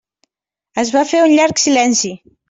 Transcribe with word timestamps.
Es 0.83 0.91
va 0.95 1.03
fer 1.11 1.19
un 1.25 1.35
llarg 1.39 1.61
silenci. 1.65 2.11